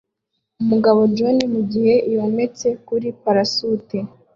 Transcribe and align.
Umugabo 0.61 0.99
john 1.15 1.37
mugihe 1.53 1.95
yometse 2.13 2.67
kuri 2.85 3.07
parasute 3.21 3.97